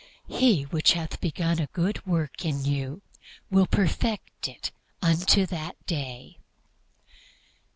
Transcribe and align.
"He 0.29 0.63
which 0.63 0.93
hath 0.93 1.21
begun 1.21 1.59
a 1.59 1.67
good 1.67 2.07
work 2.07 2.43
in 2.43 2.65
you 2.65 3.03
will 3.51 3.67
perfect 3.67 4.47
it 4.47 4.71
unto 4.99 5.45
that 5.45 5.75
day." 5.85 6.39